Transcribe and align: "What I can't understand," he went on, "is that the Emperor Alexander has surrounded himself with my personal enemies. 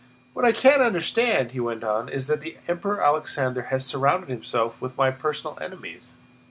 "What 0.33 0.45
I 0.45 0.51
can't 0.51 0.81
understand," 0.81 1.51
he 1.51 1.59
went 1.59 1.83
on, 1.83 2.09
"is 2.09 2.25
that 2.25 2.41
the 2.41 2.57
Emperor 2.67 3.03
Alexander 3.03 3.61
has 3.69 3.85
surrounded 3.85 4.29
himself 4.31 4.81
with 4.81 4.97
my 4.97 5.11
personal 5.11 5.59
enemies. 5.61 6.13